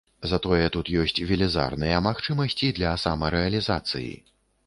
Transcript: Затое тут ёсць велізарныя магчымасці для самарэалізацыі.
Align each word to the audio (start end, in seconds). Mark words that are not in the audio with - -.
Затое 0.29 0.67
тут 0.75 0.87
ёсць 1.01 1.19
велізарныя 1.31 1.99
магчымасці 2.07 2.71
для 2.79 2.93
самарэалізацыі. 3.05 4.11